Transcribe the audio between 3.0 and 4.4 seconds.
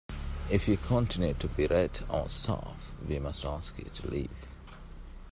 we must ask you to leave.